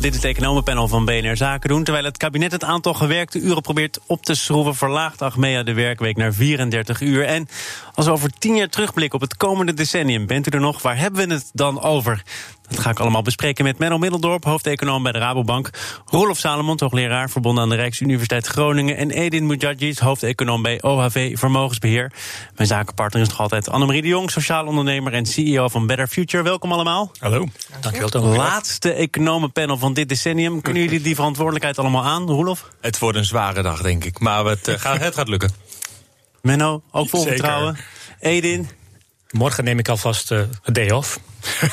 [0.00, 1.84] Dit is het economenpanel van BNR Zaken doen.
[1.84, 6.16] Terwijl het kabinet het aantal gewerkte uren probeert op te schroeven, verlaagt Achmea de werkweek
[6.16, 7.24] naar 34 uur.
[7.24, 7.48] En
[7.94, 10.82] als we over tien jaar terugblikken op het komende decennium, bent u er nog?
[10.82, 12.22] Waar hebben we het dan over?
[12.68, 15.70] Dat ga ik allemaal bespreken met Menno Middeldorp, hoofdeconoom bij de Rabobank.
[16.06, 18.96] Rolof Salomon, hoogleraar verbonden aan de Rijksuniversiteit Groningen.
[18.96, 22.12] En Edin Mujadjis, hoofdeconoom bij OHV Vermogensbeheer.
[22.56, 26.42] Mijn zakenpartner is nog altijd Annemarie de Jong, sociaal ondernemer en CEO van Better Future.
[26.42, 27.10] Welkom allemaal.
[27.18, 27.48] Hallo.
[27.80, 28.36] Dankjewel, Thomas.
[28.36, 30.62] Laatste economenpanel van dit decennium.
[30.62, 32.68] Kunnen jullie die verantwoordelijkheid allemaal aan, Rolof?
[32.80, 34.18] Het wordt een zware dag, denk ik.
[34.18, 35.50] Maar het, uh, gaat, het gaat lukken.
[36.42, 37.78] Menno, ook vol vertrouwen.
[38.20, 38.68] Edin?
[39.30, 41.20] Morgen neem ik alvast uh, een day off.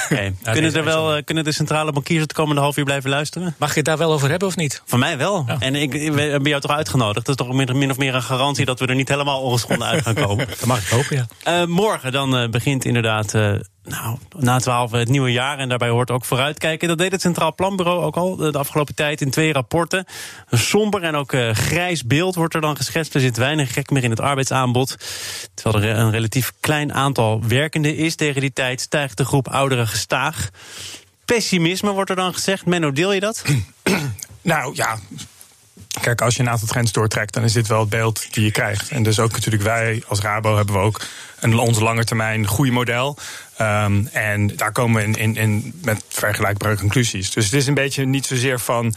[0.05, 0.35] Okay.
[0.43, 3.55] kunnen, er wel, uh, kunnen de centrale bankiers het komende half uur blijven luisteren?
[3.57, 4.81] Mag je het daar wel over hebben of niet?
[4.85, 5.43] Van mij wel.
[5.47, 5.55] Ja.
[5.59, 7.25] En ik, ik ben jou toch uitgenodigd.
[7.25, 10.03] Dat is toch min of meer een garantie dat we er niet helemaal ongeschonden uit
[10.03, 10.47] gaan komen.
[10.59, 11.61] dat mag ik hopen, ja.
[11.61, 13.33] Uh, morgen dan begint inderdaad
[13.85, 15.57] nou, na twaalf het nieuwe jaar.
[15.57, 16.87] En daarbij hoort ook vooruitkijken.
[16.87, 20.05] Dat deed het Centraal Planbureau ook al de afgelopen tijd in twee rapporten.
[20.49, 23.15] Een somber en ook uh, grijs beeld wordt er dan geschetst.
[23.15, 24.95] Er zit weinig gek meer in het arbeidsaanbod.
[25.53, 28.15] Terwijl er een relatief klein aantal werkenden is.
[28.15, 30.49] Tegen die tijd stijgt de groep ouderen gestaag.
[31.25, 32.65] Pessimisme wordt er dan gezegd.
[32.65, 33.43] Menno, deel je dat?
[34.41, 34.99] Nou ja,
[36.01, 38.51] Kijk, als je een aantal trends doortrekt, dan is dit wel het beeld die je
[38.51, 38.89] krijgt.
[38.89, 41.01] En dus ook natuurlijk wij als Rabo hebben we ook
[41.39, 43.17] een ons lange termijn groeimodel.
[43.61, 47.31] Um, en daar komen we in, in, met vergelijkbare conclusies.
[47.31, 48.95] Dus het is een beetje niet zozeer van.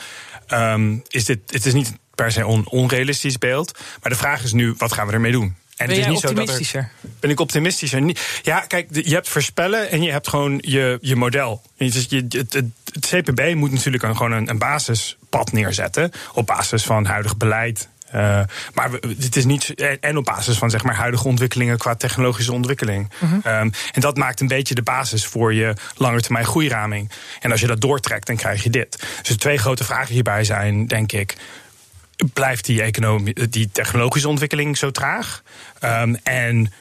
[0.48, 3.78] Um, is dit, het is niet per se een onrealistisch beeld.
[4.02, 5.56] Maar de vraag is nu, wat gaan we ermee doen?
[5.78, 6.82] En ben het is niet optimistischer?
[6.82, 8.16] Zo dat er, ben ik optimistischer?
[8.42, 11.62] Ja, kijk, je hebt voorspellen en je hebt gewoon je, je model.
[11.76, 12.64] Het,
[13.00, 16.10] CPB moet natuurlijk gewoon een, een basispad neerzetten.
[16.34, 18.40] Op basis van huidig beleid, uh,
[18.74, 19.74] maar het is niet.
[20.00, 23.12] En op basis van zeg maar huidige ontwikkelingen qua technologische ontwikkeling.
[23.22, 23.60] Uh -huh.
[23.60, 27.10] um, en dat maakt een beetje de basis voor je langetermijn groeiraming.
[27.40, 29.06] En als je dat doortrekt, dan krijg je dit.
[29.18, 31.36] Dus de twee grote vragen hierbij zijn, denk ik.
[32.32, 35.42] Blijft die, economie, die technologische ontwikkeling zo traag?
[35.84, 36.72] Um, en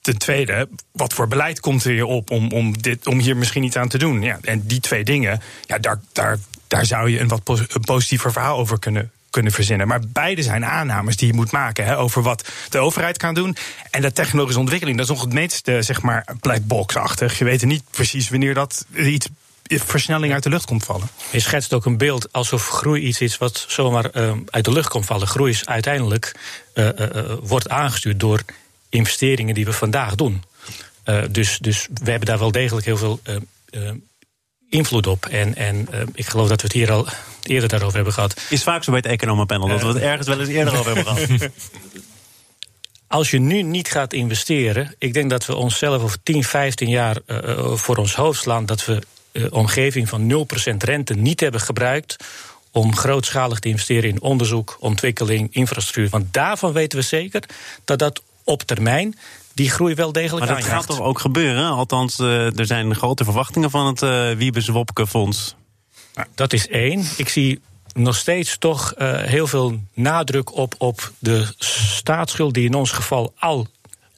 [0.00, 3.62] ten tweede, wat voor beleid komt er hier op om, om, dit, om hier misschien
[3.62, 4.22] iets aan te doen?
[4.22, 7.42] Ja, en die twee dingen, ja, daar, daar, daar zou je een wat
[7.84, 9.88] positiever verhaal over kunnen, kunnen verzinnen.
[9.88, 13.56] Maar beide zijn aannames die je moet maken hè, over wat de overheid kan doen.
[13.90, 17.38] En de technologische ontwikkeling, dat is nog het meeste, zeg maar, blackbox-achtig.
[17.38, 19.28] Je weet niet precies wanneer dat iets
[19.68, 21.08] versnelling uit de lucht komt vallen.
[21.30, 24.88] Je schetst ook een beeld alsof groei iets is wat zomaar uh, uit de lucht
[24.88, 25.26] komt vallen.
[25.26, 26.34] Groei is uiteindelijk
[26.74, 28.42] uh, uh, wordt aangestuurd door
[28.88, 30.42] investeringen die we vandaag doen.
[31.30, 33.20] dus, dus we hebben daar wel degelijk heel veel
[34.68, 35.26] invloed op.
[35.26, 37.06] En, en ik geloof dat we het hier al
[37.42, 38.40] eerder daarover hebben gehad.
[38.48, 41.16] Is vaak zo bij het economenpanel, dat we het ergens wel eens eerder over hebben
[41.16, 41.50] gehad.
[43.08, 47.16] Als je nu niet gaat investeren, ik denk dat we onszelf over 10, 15 jaar
[47.26, 49.02] uh, voor ons hoofd slaan dat we
[49.50, 52.16] omgeving van 0% rente niet hebben gebruikt
[52.70, 56.08] om grootschalig te investeren in onderzoek, ontwikkeling, infrastructuur.
[56.08, 57.42] Want daarvan weten we zeker
[57.84, 59.18] dat dat op termijn
[59.54, 61.70] die groei wel degelijk Maar dat gaat toch ook gebeuren?
[61.70, 65.54] Althans, uh, er zijn grote verwachtingen van het uh, Wiebes-Wopke-fonds.
[66.14, 67.04] Nou, dat is één.
[67.16, 67.60] Ik zie
[67.92, 73.32] nog steeds toch uh, heel veel nadruk op, op de staatsschuld, die in ons geval
[73.38, 73.66] al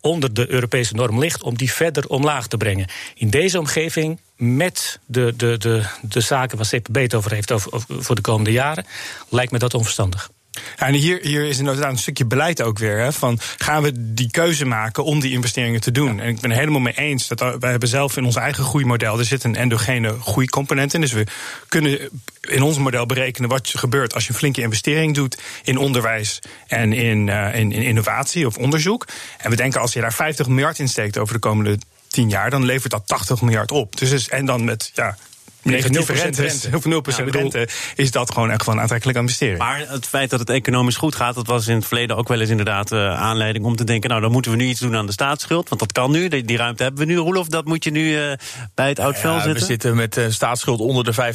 [0.01, 2.89] onder de Europese norm ligt, om die verder omlaag te brengen.
[3.15, 7.73] In deze omgeving, met de, de, de, de zaken waar CPB het over heeft over,
[7.73, 8.87] over, voor de komende jaren,
[9.29, 10.31] lijkt me dat onverstandig.
[10.51, 12.99] Ja, en hier, hier is inderdaad een stukje beleid ook weer.
[12.99, 16.17] Hè, van gaan we die keuze maken om die investeringen te doen?
[16.17, 16.23] Ja.
[16.23, 19.19] En ik ben het helemaal mee eens dat wij hebben zelf in ons eigen groeimodel,
[19.19, 21.01] er zit een endogene groeicomponent in.
[21.01, 21.27] Dus we
[21.69, 25.79] kunnen in ons model berekenen wat er gebeurt als je een flinke investering doet in
[25.79, 29.07] onderwijs en in, uh, in, in innovatie of onderzoek.
[29.39, 31.79] En we denken als je daar 50 miljard in steekt over de komende
[32.11, 33.99] 10 jaar, dan levert dat 80 miljard op.
[33.99, 35.17] Dus en dan met ja,
[35.63, 36.69] negatieve rente, rente.
[36.77, 39.59] of 0% ja, rente, is dat gewoon echt wel een aantrekkelijke investering.
[39.59, 42.41] Maar het feit dat het economisch goed gaat, dat was in het verleden ook wel
[42.41, 45.07] eens inderdaad uh, aanleiding om te denken, nou dan moeten we nu iets doen aan
[45.07, 47.19] de staatsschuld, want dat kan nu, die, die ruimte hebben we nu.
[47.19, 48.33] Roelof, dat moet je nu uh,
[48.75, 49.61] bij het oud vel ja, zitten?
[49.61, 51.35] We zitten met uh, staatsschuld onder de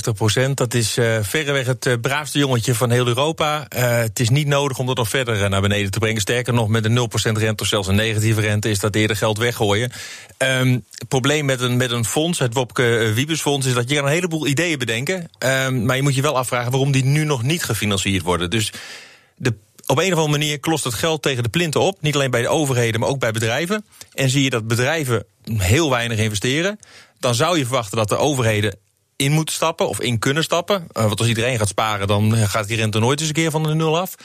[0.49, 0.53] 50%.
[0.53, 3.65] Dat is verreweg het braafste jongetje van heel Europa.
[3.69, 6.21] het is niet nodig om dat nog verder naar beneden te brengen.
[6.21, 9.37] Sterker nog, met een 0% rente of zelfs een negatieve rente is dat eerder geld
[9.37, 9.91] weggooien.
[10.37, 14.05] Um, het probleem met een, met een fonds, het Wopke Wiebesfonds, is dat je aan
[14.05, 15.29] een heleboel ideeën bedenken.
[15.37, 18.49] Ehm, maar je moet je wel afvragen waarom die nu nog niet gefinancierd worden.
[18.49, 18.71] Dus
[19.37, 19.53] de,
[19.85, 22.01] op een of andere manier klost het geld tegen de plinten op.
[22.01, 23.85] Niet alleen bij de overheden, maar ook bij bedrijven.
[24.13, 26.79] En zie je dat bedrijven heel weinig investeren.
[27.19, 28.77] Dan zou je verwachten dat de overheden
[29.15, 30.87] in moeten stappen of in kunnen stappen.
[30.93, 33.63] Uh, want als iedereen gaat sparen, dan gaat die rente nooit eens een keer van
[33.63, 34.15] de nul af.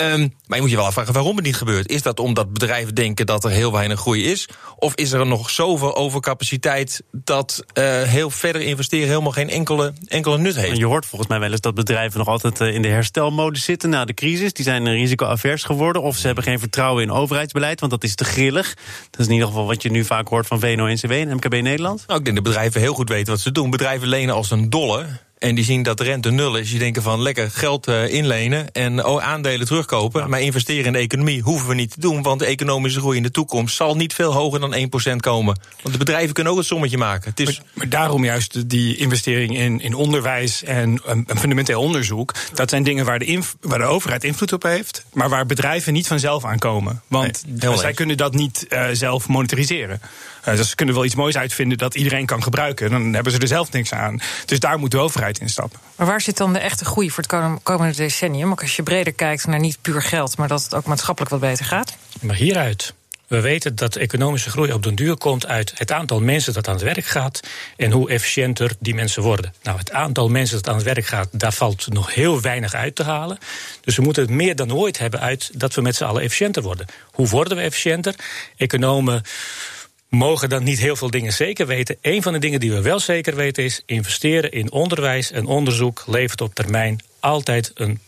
[0.00, 1.90] Um, maar je moet je wel afvragen waarom het niet gebeurt.
[1.90, 4.48] Is dat omdat bedrijven denken dat er heel weinig groei is?
[4.76, 10.38] Of is er nog zoveel overcapaciteit dat uh, heel verder investeren helemaal geen enkele, enkele
[10.38, 10.70] nut heeft?
[10.70, 13.90] En je hoort volgens mij wel eens dat bedrijven nog altijd in de herstelmodus zitten
[13.90, 14.52] na de crisis.
[14.52, 16.02] Die zijn risicoavers geworden.
[16.02, 18.74] Of ze hebben geen vertrouwen in overheidsbeleid, want dat is te grillig.
[19.10, 22.04] Dat is in ieder geval wat je nu vaak hoort van VNO-NCW en MKB Nederland.
[22.06, 23.70] Nou, ik denk dat bedrijven heel goed weten wat ze doen.
[23.70, 25.06] Bedrijven lenen als een dolle
[25.38, 26.70] en die zien dat de rente nul is.
[26.70, 30.30] Je denken van lekker geld uh, inlenen en oh, aandelen terugkopen.
[30.30, 32.22] Maar investeren in de economie hoeven we niet te doen.
[32.22, 34.74] Want de economische groei in de toekomst zal niet veel hoger dan
[35.12, 35.60] 1% komen.
[35.82, 37.30] Want de bedrijven kunnen ook het sommetje maken.
[37.30, 37.46] Het is...
[37.46, 42.34] maar, maar daarom juist die investering in, in onderwijs en um, fundamenteel onderzoek.
[42.54, 45.04] Dat zijn dingen waar de, waar de overheid invloed op heeft.
[45.12, 47.02] Maar waar bedrijven niet vanzelf aan komen.
[47.06, 50.00] Want nee, zij kunnen dat niet uh, zelf monetariseren.
[50.48, 52.90] Uh, dus ze kunnen wel iets moois uitvinden dat iedereen kan gebruiken.
[52.90, 54.20] Dan hebben ze er zelf niks aan.
[54.44, 55.78] Dus daar moet de overheid in stappen.
[55.96, 58.50] Maar waar zit dan de echte groei voor het komende decennium?
[58.50, 61.40] Ook als je breder kijkt naar niet puur geld, maar dat het ook maatschappelijk wat
[61.40, 61.96] beter gaat?
[62.20, 62.94] Maar hieruit.
[63.28, 66.74] We weten dat economische groei op den duur komt uit het aantal mensen dat aan
[66.74, 67.40] het werk gaat
[67.76, 69.54] en hoe efficiënter die mensen worden.
[69.62, 72.94] Nou, het aantal mensen dat aan het werk gaat, daar valt nog heel weinig uit
[72.94, 73.38] te halen.
[73.80, 76.62] Dus we moeten het meer dan ooit hebben uit dat we met z'n allen efficiënter
[76.62, 76.86] worden.
[77.12, 78.14] Hoe worden we efficiënter?
[78.56, 79.22] Economen
[80.08, 81.96] mogen dan niet heel veel dingen zeker weten.
[82.00, 86.04] Een van de dingen die we wel zeker weten is investeren in onderwijs en onderzoek
[86.06, 88.00] levert op termijn altijd een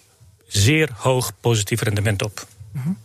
[0.46, 2.46] zeer hoog positief rendement op.
[2.72, 2.96] Mm-hmm.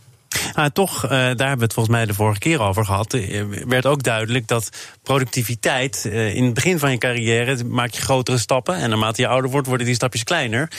[0.52, 3.14] Ah, toch, uh, daar hebben we het volgens mij de vorige keer over gehad.
[3.14, 4.70] Uh, werd ook duidelijk dat
[5.02, 6.04] productiviteit.
[6.06, 8.74] Uh, in het begin van je carrière maak je grotere stappen.
[8.74, 10.70] En naarmate je ouder wordt, worden die stapjes kleiner.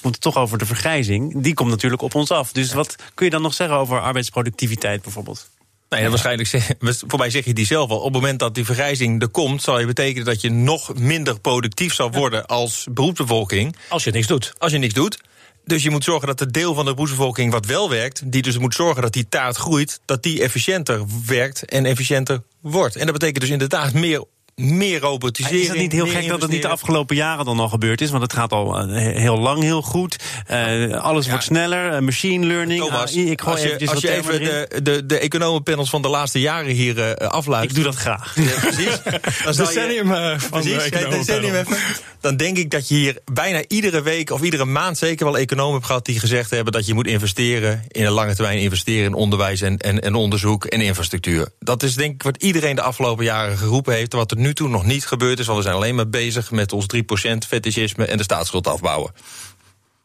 [0.00, 1.42] Komt het toch over de vergrijzing.
[1.42, 2.52] Die komt natuurlijk op ons af.
[2.52, 5.48] Dus wat kun je dan nog zeggen over arbeidsproductiviteit bijvoorbeeld?
[5.88, 6.08] Nee, ja.
[6.08, 6.70] waarschijnlijk zeg,
[7.08, 7.98] voor mij zeg je die zelf al.
[7.98, 11.40] Op het moment dat die vergrijzing er komt, zal je betekenen dat je nog minder
[11.40, 13.76] productief zal worden als beroepsbevolking.
[13.88, 14.52] Als je niks doet.
[14.58, 15.18] Als je niks doet.
[15.64, 18.58] Dus je moet zorgen dat het deel van de beroepsbevolking wat wel werkt, die dus
[18.58, 22.96] moet zorgen dat die taart groeit, dat die efficiënter werkt en efficiënter wordt.
[22.96, 24.24] En dat betekent dus inderdaad meer
[24.56, 25.62] meer robotisering.
[25.62, 28.10] Is het niet heel gek dat het niet de afgelopen jaren dan al gebeurd is?
[28.10, 30.16] Want het gaat al heel lang heel goed.
[30.50, 31.30] Uh, alles ja.
[31.30, 31.92] wordt sneller.
[31.92, 32.84] Uh, machine learning.
[32.84, 36.40] Thomas, AI, ik als je, als je even de, de, de economenpanels van de laatste
[36.40, 37.76] jaren hier uh, afluistert.
[37.76, 38.36] Ik doe dat graag.
[38.36, 39.02] Ja, precies.
[39.44, 41.76] Dan decennium je, van precies, de decennium even.
[42.20, 45.74] Dan denk ik dat je hier bijna iedere week of iedere maand zeker wel economen
[45.74, 49.14] hebt gehad die gezegd hebben dat je moet investeren in een lange termijn investeren in
[49.14, 51.48] onderwijs en, en, en onderzoek en infrastructuur.
[51.58, 54.12] Dat is denk ik wat iedereen de afgelopen jaren geroepen heeft.
[54.12, 55.46] Wat er nu toe nog niet gebeurd is.
[55.46, 56.98] Want we zijn alleen maar bezig met ons 3%
[57.46, 59.12] fetischisme en de staatsschuld afbouwen.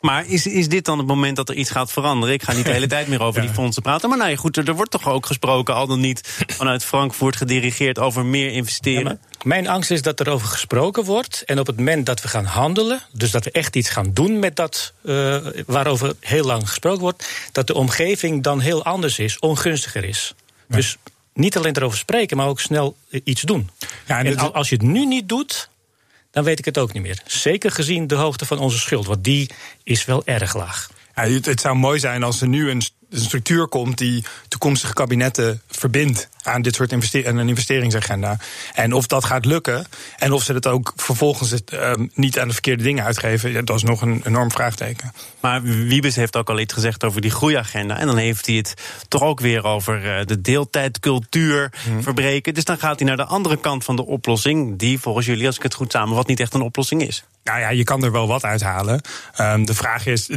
[0.02, 2.36] Maar is, is dit dan het moment dat er iets gaat veranderen?
[2.36, 3.48] Ik ga niet de hele tijd meer over ja.
[3.48, 4.10] die fondsen praten.
[4.10, 8.00] Maar nou ja, goed, er wordt toch ook gesproken, al dan niet vanuit Frankfurt gedirigeerd
[8.00, 9.20] over meer investeren.
[9.22, 11.44] Ja, mijn angst is dat er over gesproken wordt.
[11.46, 14.40] En op het moment dat we gaan handelen, dus dat we echt iets gaan doen
[14.40, 19.40] met dat uh, waarover heel lang gesproken wordt, dat de omgeving dan heel anders is,
[19.40, 20.34] ongunstiger is.
[20.68, 20.76] Ja.
[20.76, 20.98] Dus
[21.42, 23.70] niet alleen erover spreken, maar ook snel iets doen.
[24.08, 25.70] Ja, en, en als je het nu niet doet,
[26.32, 27.22] dan weet ik het ook niet meer.
[27.26, 29.50] Zeker gezien de hoogte van onze schuld, want die
[29.84, 30.90] is wel erg laag.
[31.16, 36.30] Ja, het zou mooi zijn als er nu een structuur komt die toekomstige kabinetten verbindt
[36.44, 38.38] aan dit soort investe een investeringsagenda.
[38.74, 39.86] En of dat gaat lukken
[40.18, 43.62] en of ze het ook vervolgens het, um, niet aan de verkeerde dingen uitgeven, ja,
[43.62, 45.14] dat is nog een enorm vraagteken.
[45.40, 47.98] Maar Wiebes heeft ook al iets gezegd over die groeiagenda.
[47.98, 48.74] En dan heeft hij het
[49.08, 52.04] toch ook weer over uh, de deeltijdcultuur hmm.
[52.04, 52.54] verbreken.
[52.54, 55.56] Dus dan gaat hij naar de andere kant van de oplossing, die volgens jullie, als
[55.56, 57.24] ik het goed samenvat, niet echt een oplossing is.
[57.44, 59.02] Nou ja, je kan er wel wat uithalen.
[59.40, 60.28] Um, de vraag is,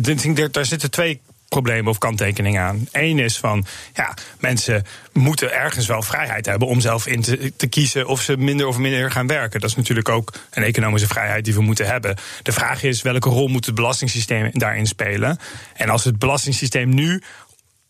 [0.50, 1.20] daar zitten twee
[1.54, 2.88] problemen of kanttekeningen aan.
[2.92, 7.66] Eén is van, ja, mensen moeten ergens wel vrijheid hebben om zelf in te, te,
[7.66, 9.60] kiezen of ze minder of minder gaan werken.
[9.60, 12.16] Dat is natuurlijk ook een economische vrijheid die we moeten hebben.
[12.42, 15.38] De vraag is welke rol moet het belastingssysteem daarin spelen?
[15.74, 17.22] En als het belastingssysteem nu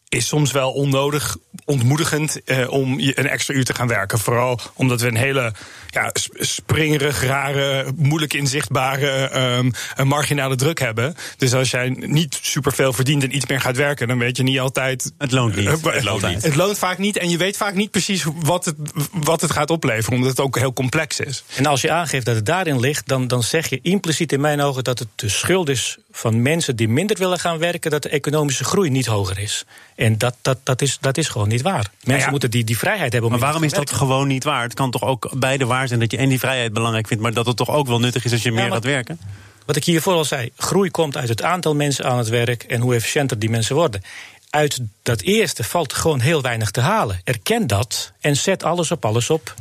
[0.08, 4.18] is soms wel onnodig ontmoedigend eh, om een extra uur te gaan werken.
[4.18, 5.52] Vooral omdat we een hele
[5.94, 9.72] ja, springerig, rare, moeilijk inzichtbare um,
[10.06, 11.16] marginale druk hebben.
[11.36, 14.60] Dus als jij niet superveel verdient en iets meer gaat werken, dan weet je niet
[14.60, 15.12] altijd.
[15.18, 15.66] Het loont niet.
[15.66, 16.42] Uh, het, loont niet.
[16.42, 18.74] het loont vaak niet en je weet vaak niet precies wat het,
[19.12, 21.44] wat het gaat opleveren, omdat het ook heel complex is.
[21.56, 24.60] En als je aangeeft dat het daarin ligt, dan, dan zeg je impliciet in mijn
[24.60, 28.08] ogen dat het de schuld is van mensen die minder willen gaan werken, dat de
[28.08, 29.64] economische groei niet hoger is.
[29.94, 31.90] En dat, dat, dat, is, dat is gewoon niet waar.
[32.04, 32.30] Mensen ja.
[32.30, 33.96] moeten die, die vrijheid hebben om Maar waarom is dat werken.
[33.96, 34.62] gewoon niet waar?
[34.62, 37.32] Het kan toch ook beide waar zijn dat je en die vrijheid belangrijk vindt, maar
[37.32, 39.18] dat het toch ook wel nuttig is als je meer gaat werken?
[39.66, 42.80] Wat ik hiervoor al zei, groei komt uit het aantal mensen aan het werk en
[42.80, 44.02] hoe efficiënter die mensen worden.
[44.50, 47.20] Uit dat eerste valt gewoon heel weinig te halen.
[47.24, 49.54] Erken dat en zet alles op alles op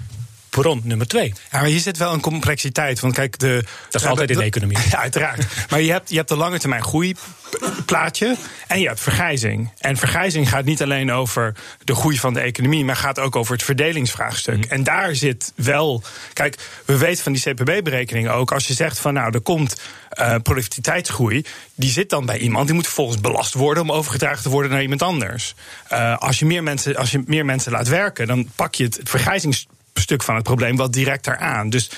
[0.61, 1.33] bron nummer twee.
[1.51, 2.99] Ja, maar hier zit wel een complexiteit.
[2.99, 4.77] Want kijk, de, Dat is altijd in de economie.
[4.91, 5.45] Ja, uiteraard.
[5.69, 8.35] Maar je hebt, je hebt de lange termijn groeiplaatje
[8.67, 9.71] en je hebt vergrijzing.
[9.77, 13.53] En vergrijzing gaat niet alleen over de groei van de economie, maar gaat ook over
[13.53, 14.65] het verdelingsvraagstuk.
[14.65, 16.03] En daar zit wel.
[16.33, 18.51] Kijk, we weten van die CPB-berekeningen ook.
[18.51, 21.45] Als je zegt van nou, er komt eh, productiviteitsgroei,
[21.75, 22.65] die zit dan bij iemand.
[22.65, 25.55] Die moet vervolgens belast worden om overgedragen te worden naar iemand anders.
[25.87, 28.97] Eh, als, je meer mensen, als je meer mensen laat werken, dan pak je het,
[28.97, 29.09] het
[29.93, 31.69] vergrijzingsstuk van het probleem wat direct aan.
[31.69, 31.89] Dus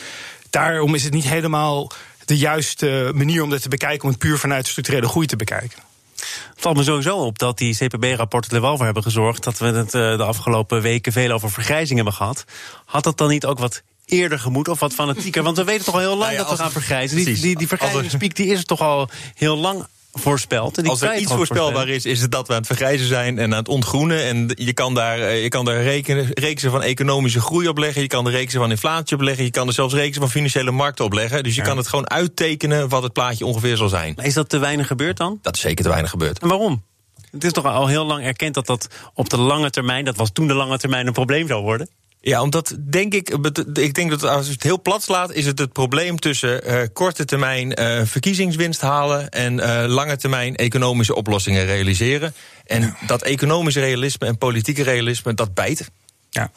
[0.49, 1.91] daarom is het niet helemaal
[2.25, 5.79] de juiste manier om dit te bekijken, om het puur vanuit structurele groei te bekijken.
[6.15, 9.65] Het valt me sowieso op dat die CPB-rapporten er wel voor hebben gezorgd dat we
[9.65, 12.45] het eh, de afgelopen weken veel over vergrijzing hebben gehad.
[12.85, 15.43] Had dat dan niet ook wat eerder gemoed of wat fanatieker?
[15.43, 17.17] Want we weten toch al heel lang Nou ja, dat we gaan vergrijzen.
[17.17, 19.87] Die, die, die vergrijzingspiek die is er toch al heel lang
[20.23, 23.51] die Als er iets voorspelbaar is, is het dat we aan het vergrijzen zijn en
[23.51, 24.23] aan het ontgroenen.
[24.23, 28.01] En je kan daar, eh, je kan daar rekenen, reeksen van economische groei op leggen.
[28.01, 29.43] Je kan er reeksen van inflatie op leggen.
[29.43, 31.43] Je kan er zelfs reeksen van financiële markten op leggen.
[31.43, 34.13] Dus je kan het gewoon uittekenen wat het plaatje ongeveer zal zijn.
[34.15, 35.39] Maar Is dat te weinig gebeurd dan?
[35.41, 36.39] Dat is zeker te weinig gebeurd.
[36.39, 36.83] En waarom?
[37.31, 40.29] Het is toch al heel lang erkend dat dat op de lange termijn, dat was
[40.31, 41.89] toen de lange termijn, een probleem zou worden.
[42.25, 43.29] Ja, omdat denk ik,
[43.73, 46.87] ik denk dat als je het heel plat slaat, is het het probleem tussen eh,
[46.93, 52.33] korte termijn eh, verkiezingswinst halen en eh, lange termijn economische oplossingen realiseren.
[52.65, 55.89] En dat economische realisme en politieke realisme, dat bijt.
[56.29, 56.51] Ja.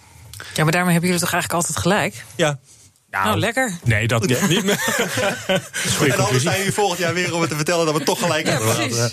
[0.54, 2.25] Ja, maar daarmee hebben jullie toch eigenlijk altijd gelijk?
[2.37, 2.58] Ja.
[3.10, 3.78] Nou, lekker.
[3.84, 4.80] Nee, dat niet meer.
[6.12, 8.48] En anders zijn jullie volgend jaar weer om het te vertellen dat we toch gelijk
[8.48, 8.75] hebben.
[8.75, 9.12] Precies.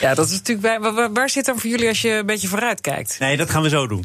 [0.00, 0.80] Ja, dat is natuurlijk bij.
[0.80, 3.16] Waar, waar- waar zit dan voor jullie als je een beetje vooruit kijkt?
[3.18, 4.04] Nee, dat gaan we zo doen.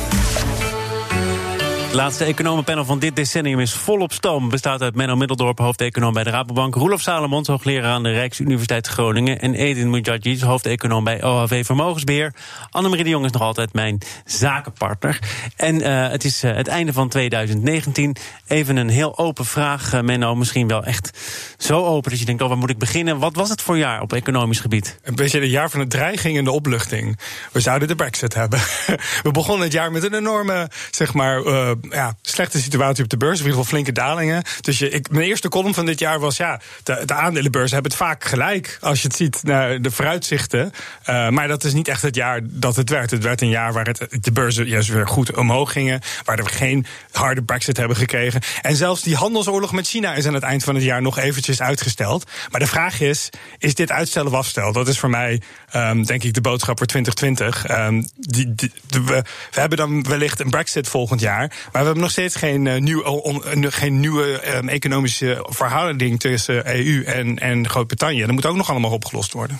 [1.91, 4.49] Het laatste economenpanel van dit decennium is volop stoom.
[4.49, 6.75] Bestaat uit Menno Middeldorp, hoofdeconoom bij de Rabobank.
[6.75, 9.39] Roelof Salomons, hoogleraar aan de Rijksuniversiteit Groningen.
[9.39, 12.33] En Edin Mujadjic, hoofdeconoom bij OHV Vermogensbeheer.
[12.69, 15.19] Annemarie de Jong is nog altijd mijn zakenpartner.
[15.55, 18.15] En eh, het is eh, het einde van 2019.
[18.47, 20.35] Even een heel open vraag, eh, Menno.
[20.35, 21.19] Misschien wel echt
[21.57, 23.19] zo open dat je denkt, oh, waar moet ik beginnen?
[23.19, 24.99] Wat was het voor jaar op economisch gebied?
[25.03, 27.19] Een beetje het jaar van de dreiging en de opluchting.
[27.51, 28.59] We zouden de brexit hebben.
[29.23, 31.43] We begonnen het jaar met een enorme, zeg maar,
[31.89, 33.39] ja, slechte situatie op de beurs.
[33.39, 34.43] In ieder geval flinke dalingen.
[34.61, 37.91] Dus je, ik, mijn eerste column van dit jaar was, ja, de, de aandelenbeurzen hebben
[37.91, 38.77] het vaak gelijk.
[38.81, 40.71] Als je het ziet naar de vooruitzichten.
[41.03, 43.11] Eh, maar dat is niet echt het jaar dat het werd.
[43.11, 46.01] Het werd een jaar waar het, de beurzen juist weer goed omhoog gingen.
[46.23, 48.41] Waar we geen harde brexit hebben gekregen.
[48.61, 51.61] En zelfs die handelsoorlog met China is aan het eind van het jaar nog eventjes
[51.61, 52.31] uitgesteld.
[52.51, 54.71] Maar de vraag is, is dit uitstel of afstel?
[54.71, 57.65] Dat is voor mij, ehm, denk ik, de boodschap voor 2020.
[57.65, 58.53] Ehm, die,
[58.87, 61.51] we hebben dan wellicht een brexit volgend jaar.
[61.71, 66.19] Maar we hebben nog steeds geen, eh, nieuw, on- on- geen nieuwe ehm, economische verhouding
[66.19, 68.19] tussen EU en, en Groot-Brittannië.
[68.19, 69.59] Dat moet ook nog allemaal opgelost worden.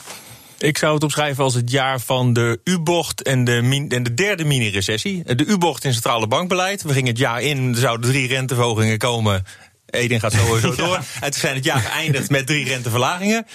[0.57, 4.43] Ik zou het omschrijven als het jaar van de U-bocht en de, en de derde
[4.43, 5.35] mini-recessie.
[5.35, 6.81] De U-bocht in centrale bankbeleid.
[6.81, 9.45] We gingen het jaar in, er zouden drie renteverhogingen komen.
[9.85, 10.95] Eden gaat sowieso door.
[10.95, 13.45] En toen zijn het jaar geëindigd met drie renteverlagingen.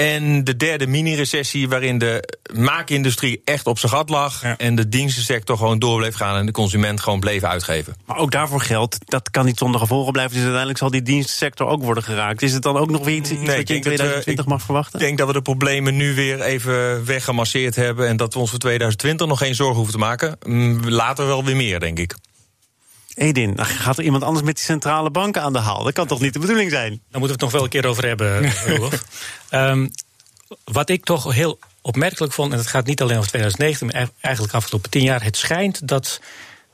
[0.00, 4.42] En de derde mini-recessie, waarin de maakindustrie echt op zijn gat lag.
[4.42, 4.56] Ja.
[4.58, 7.94] En de dienstensector gewoon door bleef gaan en de consument gewoon bleef uitgeven.
[8.06, 10.32] Maar ook daarvoor geldt, dat kan niet zonder gevolgen blijven.
[10.32, 12.42] Dus uiteindelijk zal die dienstsector ook worden geraakt.
[12.42, 13.96] Is het dan ook nog weer iets, iets Nee, wat je in denk dat we-
[13.98, 15.00] 2020 mag verwachten?
[15.00, 18.08] Ik denk dat we de problemen nu weer even weggemasseerd hebben.
[18.08, 20.38] En dat we ons voor 2020 nog geen zorgen hoeven te maken.
[20.46, 22.14] Mm, Later wel weer meer, denk ik.
[23.16, 25.84] Edin, gaat er iemand anders met die centrale banken aan de haal?
[25.84, 26.90] Dat kan toch niet de bedoeling zijn?
[26.90, 29.04] Daar moeten we het nog wel een keer over hebben, Rolf.
[29.48, 29.88] Ehm,
[30.64, 34.54] wat ik toch heel opmerkelijk vond, en het gaat niet alleen over 2019, maar eigenlijk
[34.54, 35.22] afgelopen tien jaar.
[35.22, 36.20] Het schijnt dat,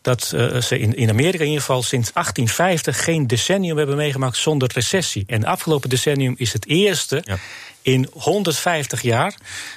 [0.02, 4.37] dat eh, ze in, in Amerika in ieder geval sinds 1850 geen decennium hebben meegemaakt
[4.37, 5.25] zonder recessie.
[5.26, 7.38] En het afgelopen decennium is het eerste Ja.
[7.83, 9.35] In 150 jaar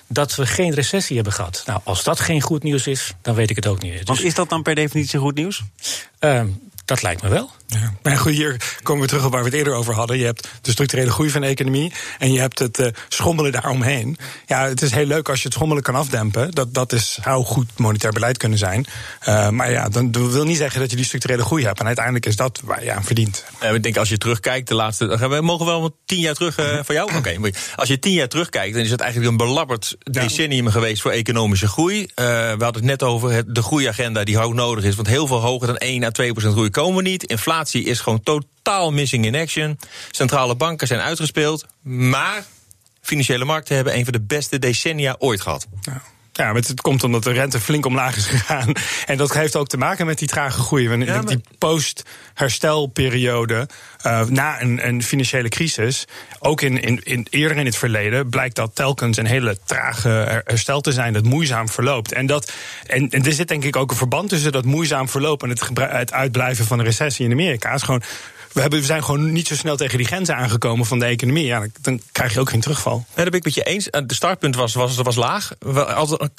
[0.08, 1.64] dat we geen recessie hebben gehad.
[1.66, 3.94] Nou, als dat geen goed nieuws is, dan weet ik het ook niet.
[3.94, 5.64] Want Dus, is dat dan per definitie goed nieuws?
[6.20, 6.48] ehm,
[6.86, 7.51] dat lijkt me wel.
[7.68, 7.94] Ja.
[8.01, 10.18] Maar goed, hier komen we terug op waar we het eerder over hadden.
[10.18, 14.18] Je hebt de structurele groei van de economie en je hebt het eh, schommelen daaromheen.
[14.46, 16.51] Ja, het is heel leuk als je het schommelen kan afdempen.
[16.51, 18.86] Dat, dat is, zou goed monetair beleid kunnen zijn.
[19.20, 21.80] Eh, maar ja, dan dat wil niet zeggen dat je die structurele groei hebt.
[21.80, 23.46] En uiteindelijk is dat waar je aan verdient.
[23.60, 25.08] Eh, ik denk als je terugkijkt, de laatste.
[25.08, 27.15] dan gaan We mogen wel wat tien jaar terug eh, van jou?
[27.15, 31.12] Oké, als je tien jaar terugkijkt, dan is het eigenlijk een belabberd decennium geweest voor
[31.12, 32.01] economische groei.
[32.15, 34.96] Eh, we hadden het net over het, de groeiagenda die hoog nodig is.
[34.96, 37.24] Want heel veel hoger dan 1 à 2 procent groei komen niet.
[37.24, 39.79] Inflatie is gewoon totaal missing in action.
[40.12, 41.65] Centrale banken zijn uitgespeeld.
[41.82, 42.46] Maar
[43.01, 45.67] financiële markten hebben een van de beste decennia ooit gehad.
[45.82, 46.01] Ja.
[46.38, 48.72] Ja, maar het komt omdat de rente flink omlaag is gegaan.
[49.06, 50.89] En dat heeft ook te maken met die trage groei.
[50.89, 53.68] Want Ja, maar- Die post-herstelperiode
[54.01, 56.06] eh, na een, een financiële crisis,
[56.39, 60.42] ook in, in, in, eerder in het verleden, blijkt dat telkens een hele trage her-
[60.46, 62.12] herstel te zijn dat moeizaam verloopt.
[62.12, 62.51] En, dat,
[62.88, 65.70] en, en er zit denk ik ook een verband tussen dat moeizaam verloop en het,
[65.80, 67.70] het uitblijven van de recessie in Amerika.
[67.72, 68.01] Het is gewoon,
[68.56, 71.46] we, hebben, we zijn gewoon niet zo snel tegen die grenzen aangekomen van de economie.
[71.46, 73.06] Ja, dan, krijg je ook geen terugval.
[73.16, 73.90] Ja, dat ben ik met je eens.
[73.90, 75.52] Eh, De startpunt was, was, was laag.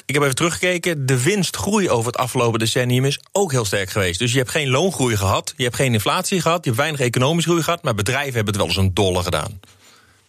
[0.06, 1.06] Ik heb even teruggekeken.
[1.06, 4.18] De winstgroei over het afgelopen decennium is ook heel sterk geweest.
[4.18, 5.54] Dus je hebt geen loongroei gehad.
[5.56, 6.64] Je hebt geen inflatie gehad.
[6.64, 7.82] Je hebt weinig economische groei gehad.
[7.82, 9.60] Maar bedrijven hebben het wel eens een dolle gedaan.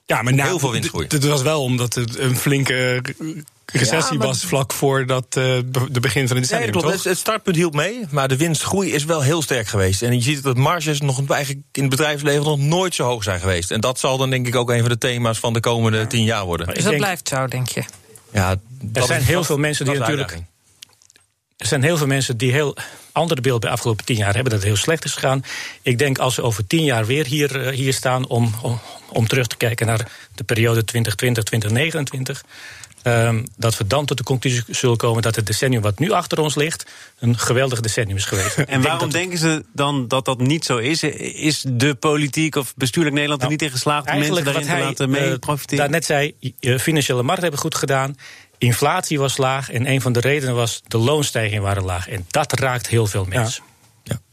[0.06, 1.08] Ja, maar nou, Heel veel winstgroei.
[1.08, 3.01] Dat was wel omdat het een flinke
[3.71, 6.71] recessie Ja, maar- was vlak voor dat, eh, be- de begin van het Nee, decennium,
[6.71, 6.86] dat klopt.
[6.86, 6.93] toch?
[7.03, 10.01] Het- Het startpunt hielp mee, maar de winstgroei is wel heel sterk geweest.
[10.01, 13.24] En je ziet dat de marges nog eigenlijk in het bedrijfsleven nog nooit zo hoog
[13.24, 13.71] zijn geweest.
[13.71, 16.24] En dat zal dan denk ik ook een van de thema's van de komende tien
[16.24, 16.65] jaar worden.
[16.67, 17.83] Dus dat denk- blijft zo, denk je.
[18.31, 18.55] Ja,
[18.93, 20.29] Er zijn heel veel mensen die dat is de natuurlijk.
[20.31, 20.45] uitdaging.
[21.57, 22.75] Er zijn heel veel mensen die heel
[23.12, 25.43] andere beeld bij de afgelopen tien jaar hebben dat het heel slecht is gegaan.
[25.81, 29.27] Ik denk als ze over tien jaar weer hier, eh, hier staan om, om, om
[29.27, 32.43] terug te kijken naar de periode 2020-2029.
[33.11, 36.39] Ehm, dat we dan tot de conclusie zullen komen dat het decennium wat nu achter
[36.39, 36.85] ons ligt.
[37.19, 38.57] een geweldig decennium is geweest.
[38.57, 41.03] En denk waarom denken ze dan dat dat niet zo is?
[41.03, 44.81] Is de politiek of bestuurlijk Nederland er Nou, niet in geslaagd om mensen Eigenlijk daarin
[44.81, 45.77] te laten mee eh, profiteren?
[45.77, 48.15] daarnet zei, eh, financiële markten hebben goed gedaan.
[48.57, 52.09] Inflatie was laag en een van de redenen was de loonstijgingen waren laag.
[52.09, 53.63] En dat raakt heel veel mensen.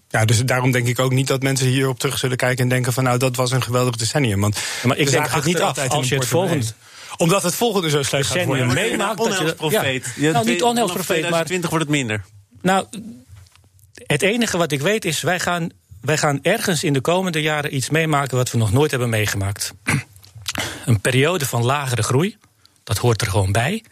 [0.09, 2.93] Ja, dus daarom denk ik ook niet dat mensen hierop terug zullen kijken en denken
[2.93, 4.41] van nou, dat was een geweldig decennium.
[4.41, 6.67] Want maar ik denk het niet in als een je het volgende-
[7.17, 8.67] Omdat het volgende zo slecht gaat worden.
[8.75, 9.81] meemaakt dat je- ja.
[10.33, 12.25] Nou, niet onheilsprofeet, maar- 2020 wordt het minder.
[12.63, 12.87] Nou,
[14.07, 17.75] het enige wat ik weet is, wij gaan, wij gaan ergens in de komende jaren
[17.75, 19.73] iets meemaken wat we nog nooit hebben meegemaakt.
[20.87, 22.37] Een periode van lagere groei,
[22.85, 23.85] dat hoort er gewoon bij.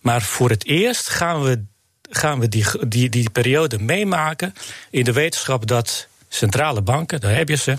[0.00, 1.64] Maar voor het eerst gaan we,
[2.10, 4.54] gaan we die, die, die periode meemaken
[4.90, 7.78] in de wetenschap dat centrale banken, daar heb je ze,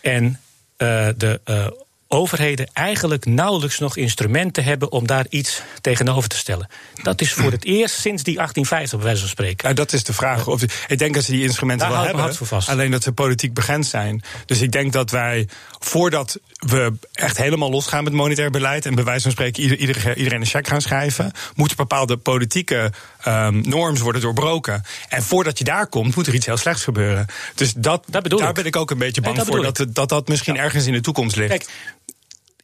[0.00, 0.40] en
[0.76, 1.66] eh, de eh,
[2.08, 6.68] overheden eigenlijk nauwelijks nog instrumenten hebben om daar iets tegenover te stellen.
[7.02, 9.64] Dat is voor het eerst sinds die 1850, bij wijze van spreken.
[9.64, 10.46] Nou, dat is de vraag.
[10.46, 12.36] Of, ik denk dat ze die instrumenten Daar wel hebben.
[12.66, 14.22] Alleen dat ze politiek begrensd zijn.
[14.46, 18.86] Dus ik denk dat wij, voordat we echt helemaal losgaan met monetair beleid.
[18.86, 21.32] en bij wijze van spreken ieder, ieder- iedereen een cheque gaan schrijven.
[21.54, 24.82] moeten bepaalde politieke ehm, norms worden doorbroken.
[25.08, 27.26] En voordat je daar komt, moet er iets heel slechts gebeuren.
[27.54, 28.54] Dus dat, Dat bedoel daar ik.
[28.54, 29.64] ben ik ook een beetje Nee, bang dat voor.
[29.72, 31.48] Dat, dat dat misschien ergens in de toekomst ligt.
[31.50, 31.66] Kijk,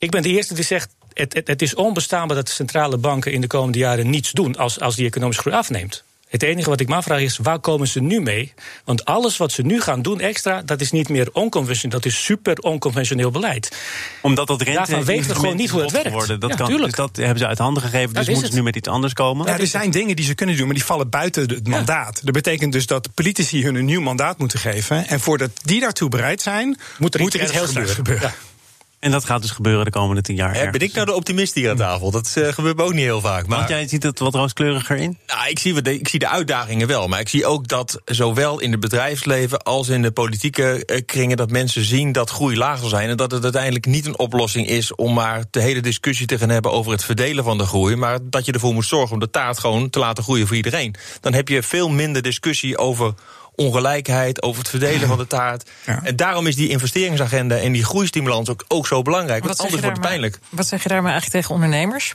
[0.04, 0.94] ik ben de eerste die zegt.
[1.12, 4.56] Het, het, het is onbestaanbaar dat de centrale banken in de komende jaren niets doen
[4.56, 6.04] als, als die economische groei afneemt.
[6.28, 8.52] Het enige wat ik me afvraag is, waar komen ze nu mee?
[8.84, 12.24] Want alles wat ze nu gaan doen extra, dat is niet meer onconventioneel, dat is
[12.24, 13.76] super onconventioneel beleid.
[14.20, 16.06] Omdat dat rente Daarvan weten we gewoon niet hoe het werkt.
[16.06, 16.40] Geworden.
[16.40, 18.14] Dat Ja, kan, dus dat hebben ze uit handen gegeven.
[18.14, 18.54] Dus moeten ze het.
[18.54, 19.46] nu met iets anders komen.
[19.46, 22.20] Ja, er zijn dingen die ze kunnen doen, maar die vallen buiten het mandaat.
[22.24, 25.06] Dat betekent dus dat politici hun een nieuw mandaat moeten geven.
[25.06, 28.32] En voordat die daartoe bereid zijn, moet er, iets, heel slechts gebeuren.
[29.04, 30.70] En dat gaat dus gebeuren de komende tien jaar.
[30.70, 32.10] Ben ik nou de optimist hier aan tafel?
[32.10, 33.46] Dat eh, gebeurt me ook niet heel vaak.
[33.46, 35.18] Maar Want jij ziet het wat rooskleuriger in?
[35.26, 37.08] Nou, ik, zie, ik zie de uitdagingen wel.
[37.08, 41.36] Maar ik zie ook dat zowel in het bedrijfsleven als in de politieke eh, kringen...
[41.36, 43.08] dat mensen zien dat groei laag zal zijn.
[43.08, 46.48] En dat het uiteindelijk niet een oplossing is om maar de hele discussie te gaan
[46.48, 46.72] hebben...
[46.72, 47.96] over het verdelen van de groei.
[47.96, 50.94] Maar dat je ervoor moet zorgen om de taart gewoon te laten groeien voor iedereen.
[51.20, 53.14] Dan heb je veel minder discussie over
[53.54, 55.70] ongelijkheid, over het verdelen van de taart.
[55.86, 56.00] Ja.
[56.02, 59.44] En daarom is die investeringsagenda en die groeistimulans ook, ook zo belangrijk.
[59.44, 60.38] Want zeg anders wordt het maar- pijnlijk.
[60.48, 62.14] Wat zeg je daar maar eigenlijk tegen ondernemers?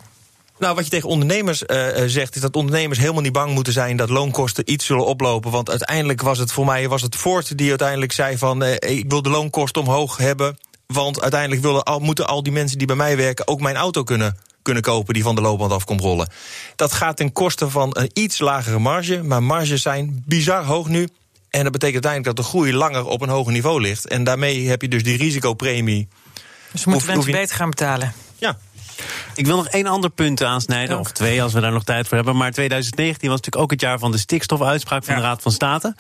[0.60, 3.74] Nou, wat je tegen ondernemers eh, eh, zegt, is dat ondernemers helemaal niet bang moeten
[3.74, 5.52] zijn dat loonkosten iets zullen oplopen.
[5.52, 9.06] Want uiteindelijk was het voor mij was het Ford die uiteindelijk zei van eh, ik
[9.08, 10.58] wil de loonkosten omhoog hebben.
[10.88, 14.04] Want uiteindelijk willen al, moeten al die mensen die bij mij werken ook mijn auto
[14.04, 16.30] kunnen, kunnen kopen die van de loopband af komt rollen.
[16.76, 19.24] Dat gaat ten koste van een iets lagere marge.
[19.24, 21.08] Maar marges zijn bizar hoog nu.
[21.50, 24.08] En dat betekent uiteindelijk dat de groei langer op een hoger niveau ligt.
[24.08, 26.08] En daarmee heb je dus die risicopremie.
[26.72, 28.14] Dus we moeten Hoef- mensen je- beter gaan betalen.
[28.38, 28.58] Ja,
[29.36, 32.18] Ik wil nog één ander punt aansnijden, of twee als we daar nog tijd voor
[32.18, 32.36] hebben.
[32.38, 35.20] Maar 2019 was natuurlijk ook het jaar van de stikstofuitspraak van Ja.
[35.22, 35.96] de Raad van State.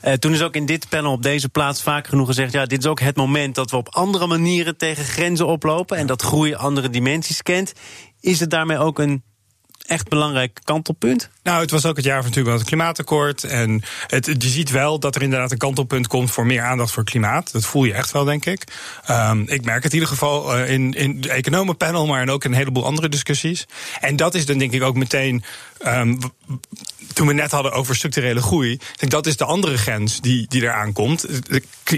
[0.00, 2.52] Eh, toen is ook in dit panel op deze plaats vaak genoeg gezegd...
[2.52, 5.96] ja, dit is ook het moment dat we op andere manieren tegen grenzen oplopen...
[5.96, 7.72] en dat groei andere dimensies kent.
[8.20, 9.22] Is het daarmee ook een
[9.86, 11.30] echt belangrijk kantelpunt?
[11.42, 13.44] Nou, het was ook het jaar van natuurlijk het klimaatakkoord.
[13.44, 17.04] En het, je ziet wel dat er inderdaad een kantelpunt komt voor meer aandacht voor
[17.04, 17.52] klimaat.
[17.52, 18.64] Dat voel je echt wel, denk ik.
[19.10, 22.50] Um, ik merk het in ieder geval uh, in, in de economenpanel, maar ook in
[22.50, 23.66] een heleboel andere discussies.
[24.00, 25.44] En dat is dan denk ik ook meteen.
[25.86, 26.18] Um,
[27.12, 28.78] toen we net hadden over structurele groei.
[28.96, 31.26] Dat is de andere grens die, die eraan komt.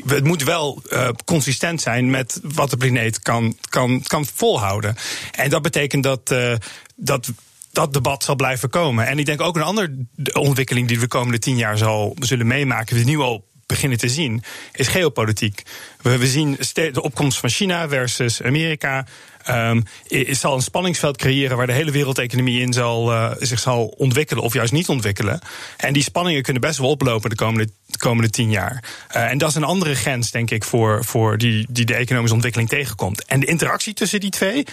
[0.07, 4.97] Het moet wel uh, consistent zijn met wat de planeet kan, kan, kan volhouden.
[5.33, 6.31] En dat betekent dat.
[6.33, 6.55] Uh,
[6.97, 7.31] dat
[7.74, 9.06] dat debat zal blijven komen.
[9.06, 12.46] En ik denk ook een andere ontwikkeling die we de komende tien jaar zal, zullen
[12.46, 15.62] meemaken, die nu al beginnen te zien, is geopolitiek.
[16.02, 19.06] We, we zien de opkomst van China versus Amerika.
[19.50, 23.87] Um, het zal een spanningsveld creëren waar de hele wereldeconomie in zal, uh, zich zal
[23.87, 25.40] ontwikkelen of juist niet ontwikkelen.
[25.76, 28.84] En die spanningen kunnen best wel oplopen de komende, de komende tien jaar.
[29.16, 32.34] Uh, en dat is een andere grens, denk ik, voor, voor die, die de economische
[32.34, 33.24] ontwikkeling tegenkomt.
[33.24, 34.66] En de interactie tussen die twee,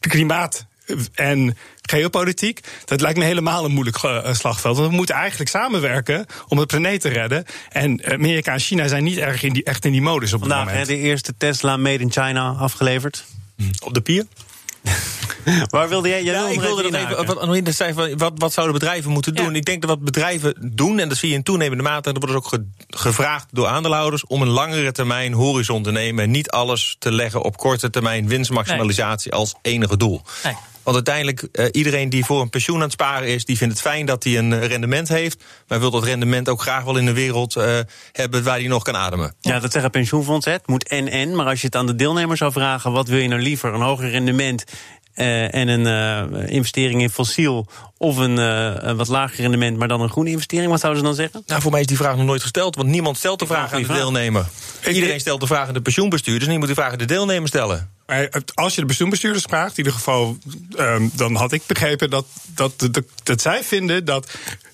[0.00, 0.66] klimaat
[1.14, 4.76] en geopolitiek, dat lijkt me helemaal een moeilijk uh, slagveld.
[4.76, 7.44] Want we moeten eigenlijk samenwerken om de planeet te redden.
[7.68, 10.58] En Amerika en China zijn niet erg in die, echt in die modus op Vandaag,
[10.58, 10.86] het moment.
[10.86, 13.24] Vandaag de eerste Tesla made in China afgeleverd.
[13.84, 14.26] Op de pier?
[15.70, 16.22] Waar wilde jij?
[16.22, 17.16] jij ja, ik wilde dat even.
[17.16, 17.36] Wat,
[17.94, 19.50] wat, wat, wat zouden bedrijven moeten doen?
[19.50, 19.56] Ja.
[19.56, 22.22] Ik denk dat wat bedrijven doen, en dat zie je in toenemende mate, en dat
[22.22, 26.30] wordt dus ook ge, gevraagd door aandeelhouders, om een langere termijn horizon te nemen en
[26.30, 29.40] niet alles te leggen op korte termijn winstmaximalisatie nee.
[29.40, 30.22] als enige doel.
[30.44, 30.54] Nee.
[30.82, 33.82] Want uiteindelijk, uh, iedereen die voor een pensioen aan het sparen is, die vindt het
[33.82, 35.44] fijn dat hij een rendement heeft.
[35.68, 37.78] Maar wil dat rendement ook graag wel in een wereld uh,
[38.12, 39.34] hebben waar hij nog kan ademen.
[39.40, 40.52] Ja, dat zeggen pensioenfondsen.
[40.52, 41.36] Het moet en-en.
[41.36, 43.74] Maar als je het aan de deelnemers zou vragen, wat wil je nou liever?
[43.74, 44.64] Een hoger rendement
[45.16, 47.66] uh, en een uh, investering in fossiel
[47.98, 50.70] of een, uh, een, wat lager rendement, maar dan een groene investering?
[50.70, 51.42] Wat zouden ze dan zeggen?
[51.46, 53.80] Nou, voor mij is die vraag nog nooit gesteld, want niemand stelt de vraag aan
[53.80, 53.96] de vraag.
[53.96, 54.46] deelnemer.
[54.88, 57.50] Iedereen stelt de vraag aan de pensioenbestuurders, en je moet die vraag aan de deelnemers
[57.50, 57.90] stellen.
[58.54, 60.38] Als je de pensioenbestuurders vraagt, in ieder geval,
[60.78, 64.30] um, dan had ik begrepen dat, dat, dat, dat zij vinden dat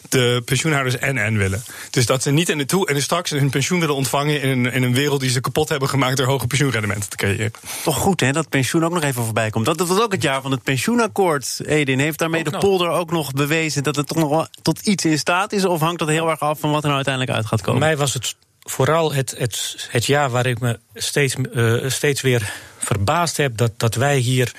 [0.08, 1.62] de pensioenhouders en en willen.
[1.90, 4.72] Dus dat ze niet in de toe en straks hun pensioen willen ontvangen in een,
[4.72, 7.52] in een wereld die ze kapot hebben gemaakt door hoge pensioenrendementen te creëren.
[7.84, 9.66] Toch goed hè, dat pensioen ook nog even voorbij komt.
[9.66, 11.60] Dat, dat was ook het jaar van het pensioenakkoord.
[11.64, 12.60] Edin heeft daarmee ook de nog.
[12.60, 15.80] polder ook nog bewezen dat het toch nog wel tot iets in staat is, of
[15.80, 17.80] hangt dat heel erg af van wat er nou uiteindelijk uit gaat komen?
[17.80, 18.36] Voor mij was het
[18.70, 23.72] vooral het, het, het jaar waar ik me steeds, uh, steeds weer verbaasd heb dat,
[23.76, 24.52] dat wij hier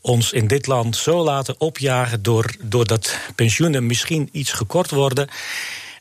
[0.00, 5.28] ons in dit land zo laten opjagen door, doordat pensioenen misschien iets gekort worden.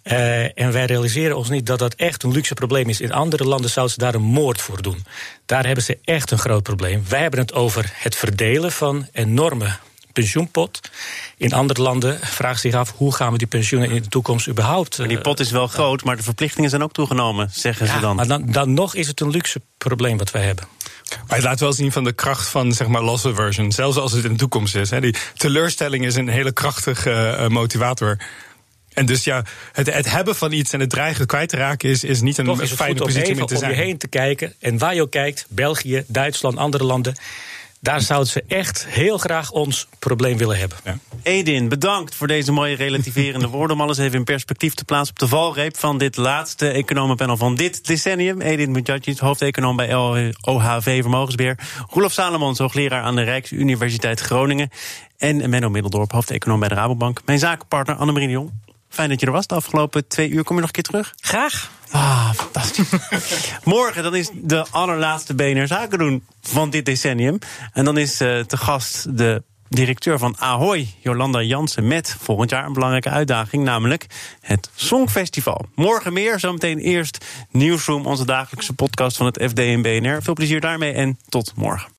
[0.03, 3.01] Uh, en wij realiseren ons niet dat dat echt een luxe probleem is.
[3.01, 5.05] In andere landen zouden ze daar een moord voor doen.
[5.45, 7.03] Daar hebben ze echt een groot probleem.
[7.09, 9.77] Wij hebben het over het verdelen van enorme
[10.19, 10.79] pensioenpot.
[11.37, 14.97] In andere landen vragen zich af hoe gaan we die pensioenen in de toekomst überhaupt.
[14.97, 17.99] Maar die pot is wel groot, maar de verplichtingen zijn ook toegenomen, zeggen ja, ze
[17.99, 18.15] dan.
[18.15, 20.67] Maar dan, dan nog is het een luxe probleem wat wij hebben.
[21.27, 23.71] Maar het laat wel zien van de kracht van zeg maar loss aversion.
[23.71, 24.89] Zelfs als het in de toekomst is.
[24.89, 25.01] Hè.
[25.01, 28.17] Die teleurstelling is een hele krachtige uh, motivator.
[28.93, 32.03] En dus ja, het, het, hebben van iets en het dreigen kwijt te raken is,
[32.03, 33.71] is niet een Toch is het fijne goed positie om te om zijn.
[33.71, 34.53] je heen te kijken.
[34.59, 37.15] En waar je ook kijkt, België, Duitsland, andere landen.
[37.81, 40.77] Daar zouden ze echt heel graag ons probleem willen hebben.
[40.83, 40.97] Ja.
[41.23, 43.75] Edin, bedankt voor deze mooie relativerende woorden.
[43.75, 47.55] Om alles even in perspectief te plaatsen op de valreep van dit laatste economenpanel van
[47.55, 48.41] dit decennium.
[48.41, 49.95] Edin Mujadjic, hoofdeconoom bij
[50.41, 51.59] OHV Vermogensbeheer.
[51.89, 54.69] Roelof Salomons, hoogleraar aan de Rijksuniversiteit Groningen.
[55.17, 57.21] En Menno Middeldorp, hoofdeconoom bij de Rabobank.
[57.25, 58.51] Mijn zakenpartner Annemarie de Jong.
[58.89, 60.43] Fijn dat je er was de afgelopen twee uur.
[60.43, 61.13] Kom je nog een keer terug?
[61.19, 61.71] Graag.
[61.91, 62.89] Ah, fantastisch.
[63.63, 67.37] Morgen dan is de allerlaatste BNR Zaken doen van dit decennium.
[67.73, 72.65] En dan is uh, te gast de directeur van Ahoy, Jolanda Jansen, met volgend jaar
[72.65, 74.05] een belangrijke uitdaging, namelijk
[74.41, 75.65] het Songfestival.
[75.75, 80.21] Morgen meer, zometeen eerst Newsroom, onze dagelijkse podcast van het FD en BNR.
[80.21, 81.98] Veel plezier daarmee en tot morgen.